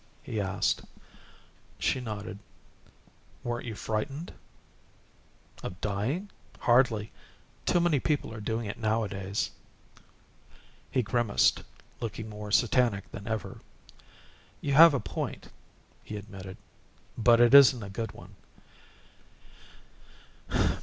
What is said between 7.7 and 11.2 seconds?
many people are doing it nowadays." He